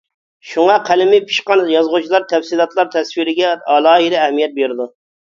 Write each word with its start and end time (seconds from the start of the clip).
شۇڭا 0.51 0.75
قەلىمى 0.85 1.17
پىشقان 1.25 1.59
يازغۇچىلار 1.73 2.25
تەپسىلاتلار 2.31 2.89
تەسۋىرىگە 2.95 3.51
ئالاھىدە 3.75 4.19
ئەھمىيەت 4.23 4.57
بېرىدۇ. 4.57 4.89